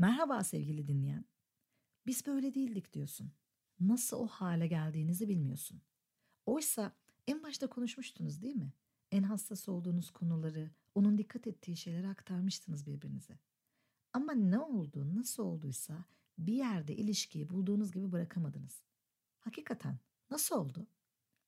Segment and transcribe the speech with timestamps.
[0.00, 1.24] Merhaba sevgili dinleyen.
[2.06, 3.32] Biz böyle değildik diyorsun.
[3.80, 5.82] Nasıl o hale geldiğinizi bilmiyorsun.
[6.46, 6.92] Oysa
[7.26, 8.72] en başta konuşmuştunuz değil mi?
[9.10, 13.38] En hassas olduğunuz konuları, onun dikkat ettiği şeyleri aktarmıştınız birbirinize.
[14.12, 16.04] Ama ne oldu, nasıl olduysa
[16.38, 18.82] bir yerde ilişkiyi bulduğunuz gibi bırakamadınız.
[19.38, 19.98] Hakikaten
[20.30, 20.86] nasıl oldu?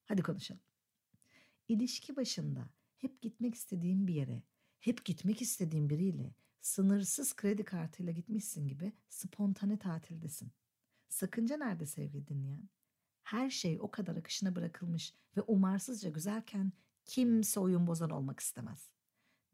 [0.04, 0.62] Hadi konuşalım.
[1.68, 4.42] İlişki başında hep gitmek istediğim bir yere,
[4.80, 10.52] hep gitmek istediğim biriyle sınırsız kredi kartıyla gitmişsin gibi spontane tatildesin.
[11.08, 12.68] Sakınca nerede sevgili dinleyen?
[13.22, 16.72] Her şey o kadar akışına bırakılmış ve umarsızca güzelken
[17.04, 18.90] kimse oyun bozan olmak istemez.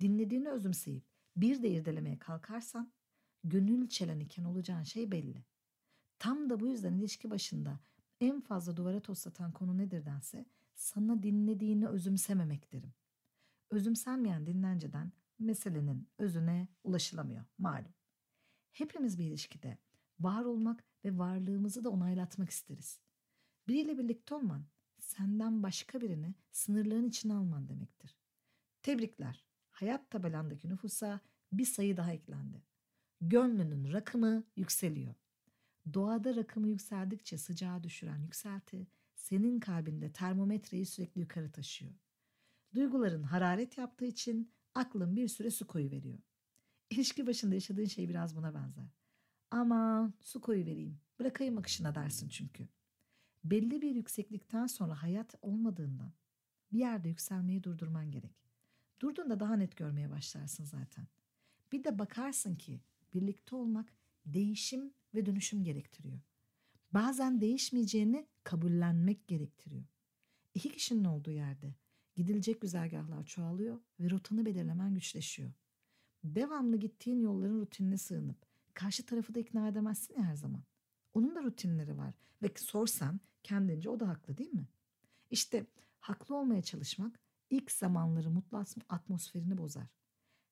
[0.01, 1.05] Dinlediğini özümseyip
[1.37, 2.93] bir de irdelemeye kalkarsan
[3.45, 5.45] gönül çelen iken olacağın şey belli.
[6.19, 7.81] Tam da bu yüzden ilişki başında
[8.21, 12.93] en fazla duvara toslatan konu nedir dense sana dinlediğini özümsememek derim.
[13.71, 17.95] Özümsenmeyen dinlenceden meselenin özüne ulaşılamıyor malum.
[18.73, 19.79] Hepimiz bir ilişkide
[20.21, 23.01] var olmak ve varlığımızı da onaylatmak isteriz.
[23.69, 24.65] Biriyle birlikte olman
[24.99, 28.17] senden başka birini sınırların içine alman demektir.
[28.83, 29.45] Tebrikler.
[29.71, 31.21] Hayat tabelandaki nüfusa
[31.53, 32.63] bir sayı daha eklendi.
[33.21, 35.15] Gönlünün rakımı yükseliyor.
[35.95, 41.93] Doğada rakımı yükseldikçe sıcağı düşüren yükselti senin kalbinde termometreyi sürekli yukarı taşıyor.
[42.75, 46.19] Duyguların hararet yaptığı için aklın bir süre su koyu veriyor.
[46.91, 48.89] İlişki başında yaşadığın şey biraz buna benzer.
[49.51, 52.69] Ama su koyu vereyim, bırakayım akışına dersin çünkü.
[53.45, 56.13] Belli bir yükseklikten sonra hayat olmadığından
[56.73, 58.37] bir yerde yükselmeyi durdurman gerek.
[59.01, 61.07] Durduğunda daha net görmeye başlarsın zaten.
[61.73, 62.81] Bir de bakarsın ki
[63.15, 63.93] birlikte olmak
[64.27, 66.21] değişim ve dönüşüm gerektiriyor.
[66.93, 69.85] Bazen değişmeyeceğini kabullenmek gerektiriyor.
[70.55, 71.75] İki kişinin olduğu yerde
[72.19, 75.53] gidilecek güzergahlar çoğalıyor ve rotanı belirlemen güçleşiyor.
[76.25, 78.37] Devamlı gittiğin yolların rutinine sığınıp
[78.75, 80.63] karşı tarafı da ikna edemezsin ya her zaman.
[81.15, 84.69] Onun da rutinleri var ve sorsan kendince o da haklı değil mi?
[85.31, 85.67] İşte
[86.01, 87.21] haklı olmaya çalışmak
[87.51, 89.87] ilk zamanları mutlu atmosferini bozar.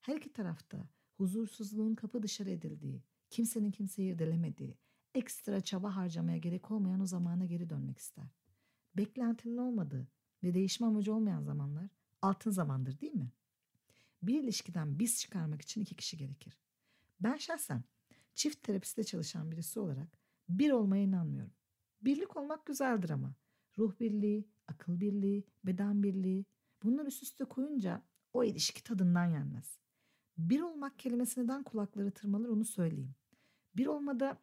[0.00, 4.78] Her iki tarafta huzursuzluğun kapı dışarı edildiği, kimsenin kimseyi irdelemediği,
[5.14, 8.26] ekstra çaba harcamaya gerek olmayan o zamana geri dönmek ister.
[8.96, 10.08] Beklentinin olmadığı
[10.42, 11.88] ve değişme amacı olmayan zamanlar
[12.22, 13.32] altın zamandır değil mi?
[14.22, 16.58] Bir ilişkiden biz çıkarmak için iki kişi gerekir.
[17.20, 17.84] Ben şahsen
[18.34, 20.08] çift terapiste çalışan birisi olarak
[20.48, 21.52] bir olmaya inanmıyorum.
[22.02, 23.34] Birlik olmak güzeldir ama
[23.78, 26.44] ruh birliği, akıl birliği, beden birliği
[26.82, 28.02] bunları üst üste koyunca
[28.32, 29.78] o ilişki tadından yenmez.
[30.38, 33.14] Bir olmak kelimesi neden kulakları tırmalır onu söyleyeyim.
[33.76, 34.38] Bir olmada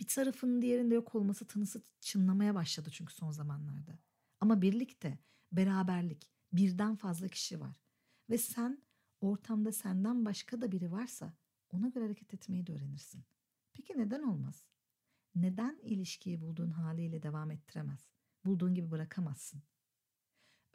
[0.00, 3.98] bir tarafın diğerinde yok olması tanısı çınlamaya başladı çünkü son zamanlarda.
[4.40, 5.18] Ama birlikte,
[5.52, 7.80] beraberlik, birden fazla kişi var.
[8.30, 8.82] Ve sen
[9.20, 11.34] ortamda senden başka da biri varsa
[11.70, 13.24] ona göre hareket etmeyi de öğrenirsin.
[13.72, 14.64] Peki neden olmaz?
[15.34, 18.08] Neden ilişkiyi bulduğun haliyle devam ettiremez?
[18.44, 19.62] Bulduğun gibi bırakamazsın.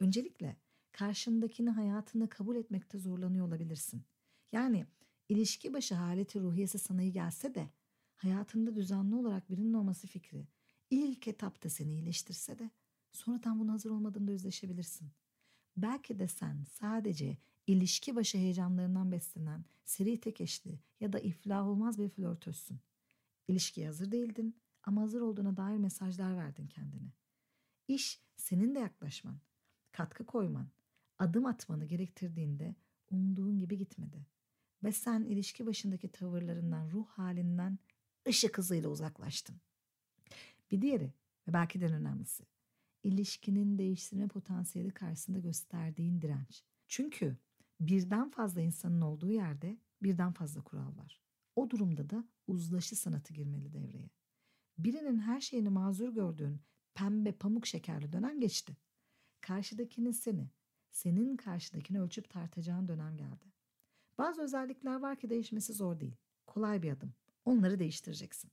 [0.00, 0.56] Öncelikle
[0.92, 4.04] karşındakini hayatını kabul etmekte zorlanıyor olabilirsin.
[4.52, 4.86] Yani
[5.28, 7.70] ilişki başı haleti ruhiyesi sana iyi gelse de
[8.14, 10.48] hayatında düzenli olarak birinin olması fikri
[10.90, 12.70] ilk etapta seni iyileştirse de
[13.16, 15.10] sonradan buna hazır olmadığında yüzleşebilirsin.
[15.76, 21.98] Belki de sen sadece ilişki başı heyecanlarından beslenen seri tek eşli ya da iflah olmaz
[21.98, 22.80] bir flörtözsün.
[23.48, 27.12] İlişkiye hazır değildin ama hazır olduğuna dair mesajlar verdin kendine.
[27.88, 29.40] İş senin de yaklaşman,
[29.92, 30.68] katkı koyman,
[31.18, 32.74] adım atmanı gerektirdiğinde
[33.10, 34.26] umduğun gibi gitmedi.
[34.84, 37.78] Ve sen ilişki başındaki tavırlarından, ruh halinden
[38.28, 39.56] ışık hızıyla uzaklaştın.
[40.70, 41.12] Bir diğeri
[41.48, 42.53] ve belki de önemlisi
[43.04, 46.64] ilişkinin değiştirme potansiyeli karşısında gösterdiğin direnç.
[46.88, 47.36] Çünkü
[47.80, 51.20] birden fazla insanın olduğu yerde birden fazla kural var.
[51.56, 54.10] O durumda da uzlaşı sanatı girmeli devreye.
[54.78, 56.60] Birinin her şeyini mazur gördüğün
[56.94, 58.76] pembe pamuk şekerli dönem geçti.
[59.40, 60.50] Karşıdakinin seni,
[60.90, 63.52] senin karşıdakini ölçüp tartacağın dönem geldi.
[64.18, 66.16] Bazı özellikler var ki değişmesi zor değil.
[66.46, 67.14] Kolay bir adım.
[67.44, 68.50] Onları değiştireceksin.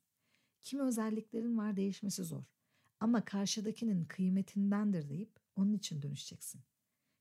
[0.61, 2.43] Kimi özelliklerin var değişmesi zor.
[3.01, 6.61] Ama karşıdakinin kıymetindendir deyip onun için dönüşeceksin.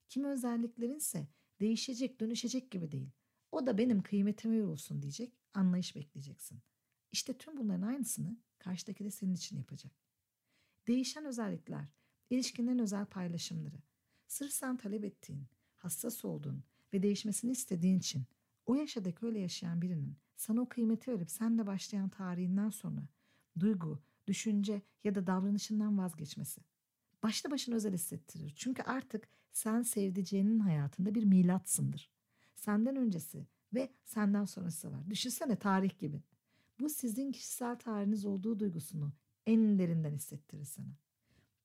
[0.09, 1.29] Kimi özelliklerinse
[1.61, 3.11] değişecek, dönüşecek gibi değil.
[3.53, 6.63] O da benim kıymetime yorulsun diyecek, anlayış bekleyeceksin.
[7.13, 9.93] İşte tüm bunların aynısını karşıdaki de senin için yapacak.
[10.87, 11.89] Değişen özellikler,
[12.31, 13.83] ilişkinin özel paylaşımları.
[14.27, 18.25] Sırf sen talep ettiğin, hassas olduğun ve değişmesini istediğin için
[18.67, 23.09] o yaşadaki öyle yaşayan birinin sana o kıymeti verip senle başlayan tarihinden sonra
[23.59, 26.61] duygu, düşünce ya da davranışından vazgeçmesi.
[27.23, 28.53] Başta başına özel hissettirir.
[28.57, 32.11] Çünkü artık sen sevdiceğinin hayatında bir milatsındır.
[32.55, 35.11] Senden öncesi ve senden sonrası var.
[35.11, 36.23] Düşünsene tarih gibi.
[36.81, 39.13] Bu sizin kişisel tarihiniz olduğu duygusunu
[39.47, 40.97] en derinden hissettirir sana.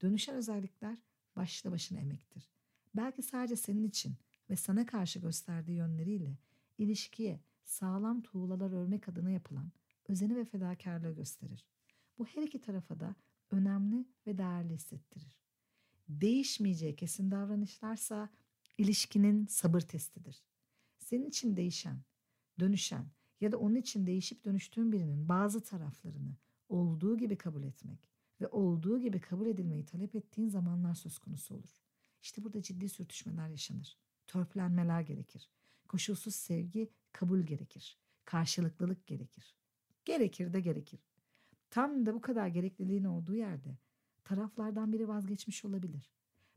[0.01, 0.97] Dönüşen özellikler
[1.35, 2.49] başlı başına emektir.
[2.95, 4.15] Belki sadece senin için
[4.49, 6.37] ve sana karşı gösterdiği yönleriyle
[6.77, 9.71] ilişkiye sağlam tuğlalar örmek adına yapılan
[10.07, 11.65] özeni ve fedakarlığı gösterir.
[12.17, 13.15] Bu her iki tarafa da
[13.51, 15.39] önemli ve değerli hissettirir.
[16.09, 18.29] Değişmeyeceği kesin davranışlarsa
[18.77, 20.43] ilişkinin sabır testidir.
[20.99, 22.01] Senin için değişen,
[22.59, 23.05] dönüşen
[23.41, 26.37] ya da onun için değişip dönüştüğün birinin bazı taraflarını
[26.69, 28.09] olduğu gibi kabul etmek
[28.41, 31.81] ve olduğu gibi kabul edilmeyi talep ettiğin zamanlar söz konusu olur.
[32.21, 33.97] İşte burada ciddi sürtüşmeler yaşanır.
[34.27, 35.49] Törpülenmeler gerekir.
[35.87, 37.99] Koşulsuz sevgi, kabul gerekir.
[38.25, 39.55] Karşılıklılık gerekir.
[40.05, 40.99] Gerekir de gerekir.
[41.75, 43.77] Tam da bu kadar gerekliliğin olduğu yerde
[44.23, 46.11] taraflardan biri vazgeçmiş olabilir.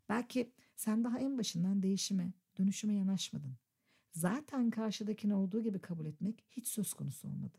[0.08, 3.56] Belki sen daha en başından değişime, dönüşüme yanaşmadın.
[4.12, 7.58] Zaten karşıdakini olduğu gibi kabul etmek hiç söz konusu olmadı.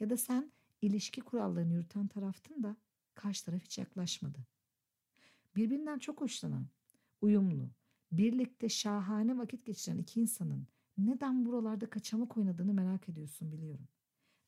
[0.00, 0.52] Ya da sen
[0.82, 2.76] ilişki kurallarını yürüten taraftın da
[3.14, 4.38] karşı taraf hiç yaklaşmadı.
[5.56, 6.66] Birbirinden çok hoşlanan,
[7.20, 7.70] uyumlu,
[8.12, 10.66] birlikte şahane vakit geçiren iki insanın
[10.98, 13.88] neden buralarda kaçamak oynadığını merak ediyorsun biliyorum.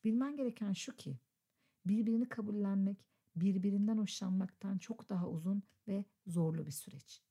[0.05, 1.19] Bilmen gereken şu ki
[1.87, 3.07] birbirini kabullenmek
[3.37, 7.23] birbirinden hoşlanmaktan çok daha uzun ve zorlu bir süreç.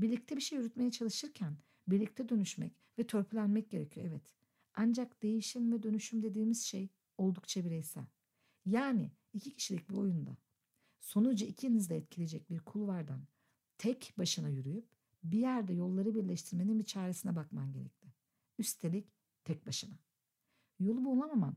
[0.00, 1.56] Birlikte bir şey yürütmeye çalışırken
[1.88, 4.34] birlikte dönüşmek ve törpülenmek gerekiyor evet.
[4.74, 6.88] Ancak değişim ve dönüşüm dediğimiz şey
[7.18, 8.06] oldukça bireysel.
[8.66, 10.36] Yani iki kişilik bir oyunda
[11.00, 13.20] sonucu ikiniz de etkileyecek bir kulvardan
[13.78, 14.86] tek başına yürüyüp
[15.24, 18.08] bir yerde yolları birleştirmenin bir çaresine bakman gerekli.
[18.58, 19.06] Üstelik
[19.44, 19.98] tek başına.
[20.78, 21.56] Yolu bulamaman,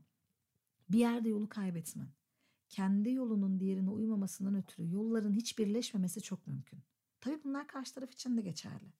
[0.88, 2.08] bir yerde yolu kaybetmen,
[2.68, 6.82] kendi yolunun diğerine uymamasından ötürü yolların hiç birleşmemesi çok mümkün.
[7.20, 8.92] Tabii bunlar karşı taraf için de geçerli.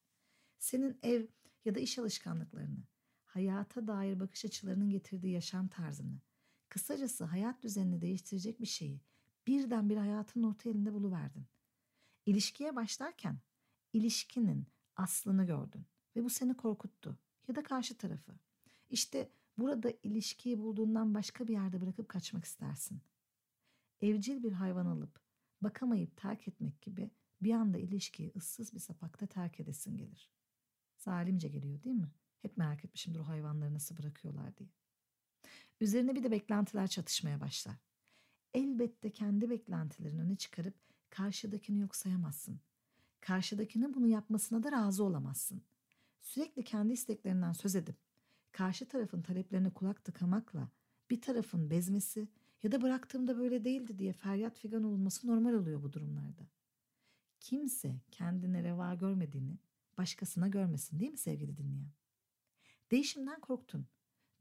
[0.58, 1.26] Senin ev
[1.64, 2.84] ya da iş alışkanlıklarını,
[3.24, 6.20] hayata dair bakış açılarının getirdiği yaşam tarzını,
[6.68, 9.00] kısacası hayat düzenini değiştirecek bir şeyi
[9.46, 11.46] birden bir hayatın orta elinde buluverdin.
[12.26, 13.38] İlişkiye başlarken
[13.92, 14.66] ilişkinin
[14.96, 15.86] aslını gördün
[16.16, 17.18] ve bu seni korkuttu
[17.48, 18.32] ya da karşı tarafı.
[18.90, 23.00] İşte burada ilişkiyi bulduğundan başka bir yerde bırakıp kaçmak istersin.
[24.00, 25.20] Evcil bir hayvan alıp
[25.60, 27.10] bakamayıp terk etmek gibi
[27.42, 30.30] bir anda ilişkiyi ıssız bir sapakta terk edesin gelir.
[30.96, 32.12] Zalimce geliyor değil mi?
[32.42, 34.68] Hep merak etmişimdir o hayvanları nasıl bırakıyorlar diye.
[35.80, 37.76] Üzerine bir de beklentiler çatışmaya başlar.
[38.54, 40.74] Elbette kendi beklentilerini öne çıkarıp
[41.10, 42.60] karşıdakini yok sayamazsın.
[43.20, 45.62] Karşıdakinin bunu yapmasına da razı olamazsın.
[46.20, 47.96] Sürekli kendi isteklerinden söz edip
[48.52, 50.68] karşı tarafın taleplerine kulak tıkamakla
[51.10, 52.28] bir tarafın bezmesi
[52.62, 56.48] ya da bıraktığımda böyle değildi diye feryat figan olunması normal oluyor bu durumlarda.
[57.40, 59.58] Kimse kendine reva görmediğini
[59.98, 61.90] başkasına görmesin değil mi sevgili dinleyen?
[62.90, 63.86] Değişimden korktun.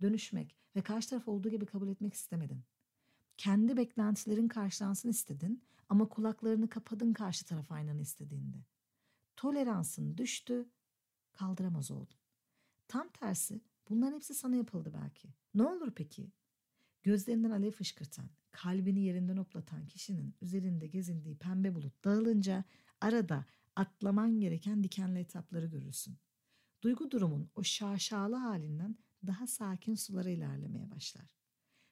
[0.02, 2.64] Dönüşmek ve karşı taraf olduğu gibi kabul etmek istemedin.
[3.38, 8.58] Kendi beklentilerin karşılansın istedin ama kulaklarını kapadın karşı taraf aynanı istediğinde.
[9.36, 10.70] Toleransın düştü,
[11.34, 12.18] kaldıramaz oldun.
[12.88, 15.30] Tam tersi bunların hepsi sana yapıldı belki.
[15.54, 16.32] Ne olur peki?
[17.06, 22.64] Gözlerinden alev fışkırtan, kalbini yerinden oplatan kişinin üzerinde gezindiği pembe bulut dağılınca
[23.02, 26.18] arada atlaman gereken dikenli etapları görürsün.
[26.82, 28.96] Duygu durumun o şaşalı halinden
[29.28, 31.26] daha sakin sulara ilerlemeye başlar.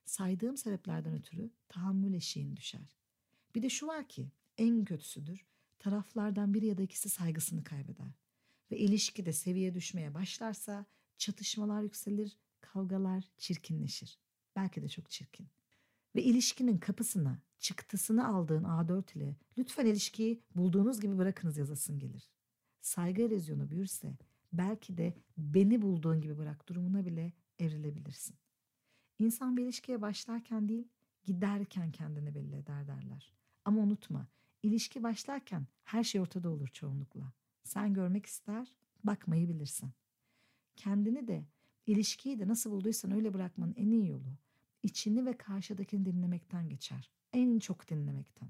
[0.05, 2.97] Saydığım sebeplerden ötürü tahammül eşiğin düşer.
[3.55, 5.45] Bir de şu var ki en kötüsüdür.
[5.79, 8.19] Taraflardan biri ya da ikisi saygısını kaybeder.
[8.71, 10.85] Ve ilişkide seviye düşmeye başlarsa
[11.17, 14.23] çatışmalar yükselir, kavgalar çirkinleşir.
[14.55, 15.47] Belki de çok çirkin.
[16.15, 22.29] Ve ilişkinin kapısına çıktısını aldığın A4 ile lütfen ilişkiyi bulduğunuz gibi bırakınız yazasın gelir.
[22.81, 24.17] Saygı erozyonu büyürse
[24.53, 28.35] belki de beni bulduğun gibi bırak durumuna bile evrilebilirsin.
[29.19, 30.87] İnsan bir ilişkiye başlarken değil
[31.23, 33.33] giderken kendini belli eder derler.
[33.65, 34.27] Ama unutma
[34.63, 37.33] ilişki başlarken her şey ortada olur çoğunlukla.
[37.63, 39.91] Sen görmek ister bakmayı bilirsin.
[40.75, 41.45] Kendini de
[41.85, 44.37] ilişkiyi de nasıl bulduysan öyle bırakmanın en iyi yolu
[44.83, 47.11] içini ve karşıdakini dinlemekten geçer.
[47.33, 48.49] En çok dinlemekten.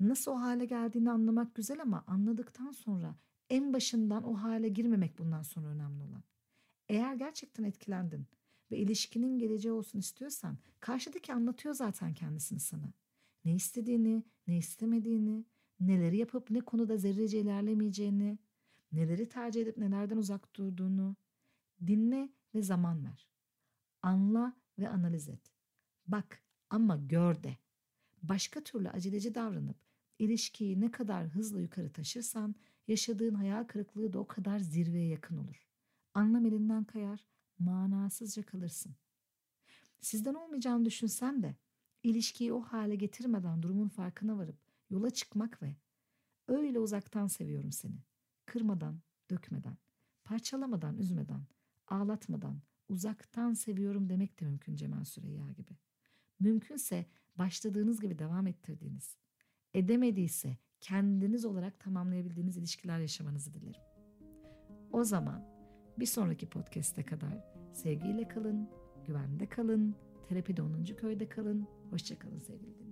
[0.00, 3.16] Nasıl o hale geldiğini anlamak güzel ama anladıktan sonra
[3.50, 6.22] en başından o hale girmemek bundan sonra önemli olan.
[6.88, 8.26] Eğer gerçekten etkilendin
[8.70, 12.92] ve ilişkinin geleceği olsun istiyorsan karşıdaki anlatıyor zaten kendisini sana.
[13.44, 15.44] Ne istediğini, ne istemediğini,
[15.80, 18.38] neleri yapıp ne konuda zerrece ilerlemeyeceğini,
[18.92, 21.16] neleri tercih edip nelerden uzak durduğunu
[21.86, 23.28] dinle ve zaman ver.
[24.02, 25.52] Anla ve analiz et.
[26.06, 27.56] Bak ama gör de.
[28.22, 29.76] Başka türlü aceleci davranıp
[30.18, 32.54] ilişkiyi ne kadar hızlı yukarı taşırsan
[32.88, 35.68] yaşadığın hayal kırıklığı da o kadar zirveye yakın olur.
[36.14, 37.26] Anlam elinden kayar,
[37.58, 38.96] manasızca kalırsın.
[40.00, 41.56] Sizden olmayacağını düşünsen de
[42.02, 44.56] İlişkiyi o hale getirmeden durumun farkına varıp
[44.90, 45.76] yola çıkmak ve
[46.48, 48.04] öyle uzaktan seviyorum seni.
[48.46, 49.76] Kırmadan, dökmeden,
[50.24, 51.46] parçalamadan, üzmeden,
[51.90, 55.76] ağlatmadan, uzaktan seviyorum demek de mümkün Cemal Süreyya gibi.
[56.40, 57.06] Mümkünse
[57.38, 59.16] başladığınız gibi devam ettirdiğiniz,
[59.74, 63.82] edemediyse kendiniz olarak tamamlayabildiğiniz ilişkiler yaşamanızı dilerim.
[64.92, 65.44] O zaman
[65.98, 68.68] bir sonraki podcast'e kadar sevgiyle kalın,
[69.06, 69.96] güvende kalın,
[70.28, 70.84] terapide 10.
[70.84, 71.66] köyde kalın.
[71.90, 72.89] Hoşçakalın sevgili dinleyenler.